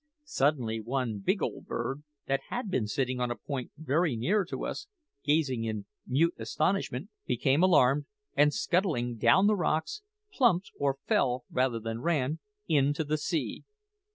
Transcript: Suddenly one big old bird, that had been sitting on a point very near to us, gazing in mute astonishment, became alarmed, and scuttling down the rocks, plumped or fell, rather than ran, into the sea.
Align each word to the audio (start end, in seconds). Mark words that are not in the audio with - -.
Suddenly 0.25 0.81
one 0.81 1.19
big 1.19 1.43
old 1.43 1.67
bird, 1.67 2.01
that 2.25 2.39
had 2.49 2.71
been 2.71 2.87
sitting 2.87 3.19
on 3.19 3.29
a 3.29 3.35
point 3.35 3.69
very 3.77 4.15
near 4.15 4.43
to 4.45 4.65
us, 4.65 4.87
gazing 5.23 5.63
in 5.65 5.85
mute 6.07 6.33
astonishment, 6.39 7.11
became 7.27 7.61
alarmed, 7.61 8.05
and 8.35 8.51
scuttling 8.51 9.17
down 9.17 9.45
the 9.45 9.55
rocks, 9.55 10.01
plumped 10.33 10.71
or 10.79 10.97
fell, 11.05 11.45
rather 11.51 11.79
than 11.79 12.01
ran, 12.01 12.39
into 12.67 13.03
the 13.03 13.19
sea. 13.19 13.63